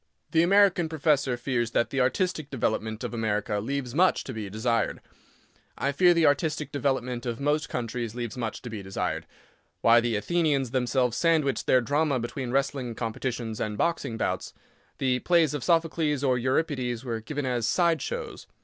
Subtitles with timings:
[0.31, 4.99] The American professor fears that the artistic development of America leaves much to be desired.
[5.77, 9.27] I fear the artistic development of most countries leaves much to be desired.
[9.81, 14.55] Why the Athenians themselves sandwiched their drama between wrestling competitions and boxing bouts.
[14.97, 18.47] The plays of Sophocles, or Euripides, were given as "side shows."